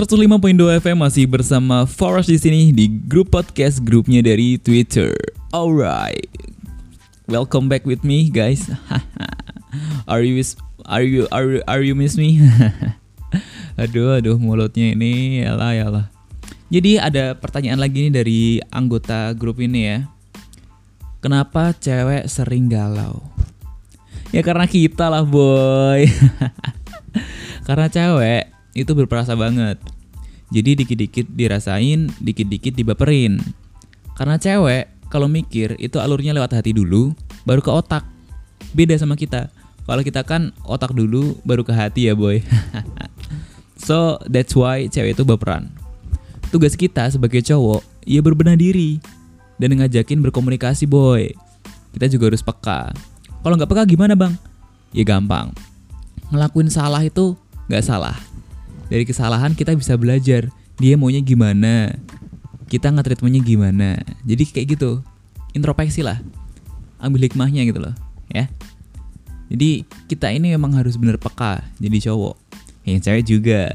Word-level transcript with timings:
105.2 0.00 0.80
FM 0.80 1.04
masih 1.04 1.28
bersama 1.28 1.84
Forest 1.84 2.32
di 2.32 2.40
sini 2.40 2.72
di 2.72 2.88
grup 2.88 3.36
podcast 3.36 3.84
grupnya 3.84 4.24
dari 4.24 4.56
Twitter. 4.56 5.12
Alright, 5.52 6.24
welcome 7.28 7.68
back 7.68 7.84
with 7.84 8.00
me 8.00 8.32
guys. 8.32 8.64
are 10.08 10.24
you 10.24 10.40
are 10.88 11.04
you 11.04 11.28
are 11.28 11.44
you, 11.44 11.60
are 11.68 11.84
you 11.84 11.92
miss 11.92 12.16
me? 12.16 12.40
aduh 13.76 14.16
aduh 14.16 14.40
mulutnya 14.40 14.96
ini 14.96 15.44
yalah 15.44 15.76
yalah. 15.76 16.06
Jadi 16.72 16.96
ada 16.96 17.36
pertanyaan 17.36 17.84
lagi 17.84 18.08
nih 18.08 18.14
dari 18.24 18.40
anggota 18.72 19.36
grup 19.36 19.60
ini 19.60 19.84
ya. 19.84 20.08
Kenapa 21.20 21.76
cewek 21.76 22.24
sering 22.24 22.72
galau? 22.72 23.20
Ya 24.32 24.40
karena 24.40 24.64
kita 24.64 25.12
lah 25.12 25.28
boy. 25.28 26.08
karena 27.68 27.92
cewek 27.92 28.59
itu 28.80 28.92
berperasa 28.96 29.36
banget. 29.36 29.76
Jadi 30.50 30.82
dikit-dikit 30.82 31.26
dirasain, 31.30 32.10
dikit-dikit 32.18 32.74
dibaperin. 32.74 33.38
Karena 34.18 34.34
cewek 34.36 34.90
kalau 35.06 35.30
mikir 35.30 35.78
itu 35.78 36.02
alurnya 36.02 36.34
lewat 36.34 36.58
hati 36.58 36.74
dulu, 36.74 37.14
baru 37.46 37.62
ke 37.62 37.70
otak. 37.70 38.02
Beda 38.74 38.98
sama 38.98 39.14
kita. 39.14 39.50
Kalau 39.86 40.02
kita 40.02 40.26
kan 40.26 40.50
otak 40.66 40.94
dulu, 40.94 41.38
baru 41.46 41.62
ke 41.62 41.70
hati 41.70 42.10
ya 42.10 42.14
boy. 42.18 42.42
so 43.86 44.18
that's 44.26 44.54
why 44.58 44.86
cewek 44.90 45.14
itu 45.14 45.22
baperan. 45.22 45.70
Tugas 46.50 46.74
kita 46.74 47.06
sebagai 47.10 47.42
cowok, 47.46 47.82
ya 48.02 48.18
berbenah 48.18 48.58
diri 48.58 48.98
dan 49.62 49.78
ngajakin 49.78 50.18
berkomunikasi 50.18 50.86
boy. 50.90 51.30
Kita 51.94 52.06
juga 52.10 52.34
harus 52.34 52.42
peka. 52.42 52.90
Kalau 53.42 53.54
nggak 53.54 53.70
peka 53.70 53.82
gimana 53.86 54.18
bang? 54.18 54.34
Ya 54.90 55.06
gampang. 55.06 55.54
Ngelakuin 56.30 56.70
salah 56.70 57.02
itu 57.02 57.34
nggak 57.70 57.86
salah 57.86 58.29
dari 58.90 59.06
kesalahan 59.06 59.54
kita 59.54 59.72
bisa 59.78 59.94
belajar 59.94 60.50
dia 60.76 60.98
maunya 60.98 61.22
gimana 61.22 61.94
kita 62.70 62.86
nge-treatmentnya 62.94 63.42
gimana. 63.42 63.90
Jadi 64.22 64.46
kayak 64.46 64.78
gitu 64.78 65.02
introspeksi 65.50 66.06
lah 66.06 66.22
ambil 67.02 67.26
hikmahnya 67.26 67.66
gitu 67.66 67.82
loh 67.82 67.94
ya. 68.30 68.46
Jadi 69.50 69.82
kita 70.06 70.30
ini 70.30 70.54
memang 70.54 70.78
harus 70.78 70.94
bener 70.94 71.18
peka 71.18 71.62
jadi 71.82 72.10
cowok 72.10 72.38
yang 72.86 73.02
cewek 73.02 73.24
juga. 73.26 73.74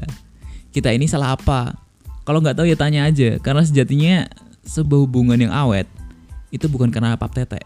Kita 0.72 0.92
ini 0.92 1.04
salah 1.04 1.36
apa? 1.36 1.76
Kalau 2.24 2.40
nggak 2.40 2.56
tahu 2.56 2.66
ya 2.66 2.76
tanya 2.76 3.04
aja 3.04 3.36
karena 3.40 3.62
sejatinya 3.64 4.28
sebuah 4.64 5.04
hubungan 5.04 5.36
yang 5.36 5.52
awet 5.52 5.86
itu 6.48 6.66
bukan 6.66 6.88
karena 6.88 7.14
pap 7.14 7.36
tete 7.36 7.60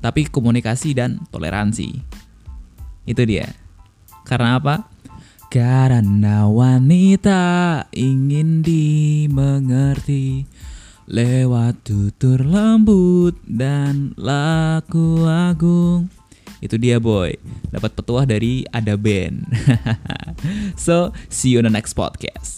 tapi 0.00 0.24
komunikasi 0.26 0.96
dan 0.96 1.20
toleransi. 1.28 2.00
Itu 3.04 3.22
dia. 3.28 3.52
Karena 4.24 4.58
apa 4.58 4.88
karena 5.50 6.48
wanita 6.50 7.44
ingin 7.94 8.62
dimengerti 8.62 10.46
lewat 11.06 11.86
tutur 11.86 12.42
lembut 12.42 13.38
dan 13.46 14.14
laku 14.18 15.22
agung. 15.26 16.10
Itu 16.58 16.80
dia 16.80 16.96
boy, 16.96 17.36
dapat 17.68 17.92
petuah 17.92 18.24
dari 18.24 18.64
ada 18.72 18.96
band. 18.96 19.44
so, 20.78 21.12
see 21.28 21.52
you 21.52 21.60
on 21.60 21.68
the 21.68 21.74
next 21.74 21.92
podcast. 21.92 22.55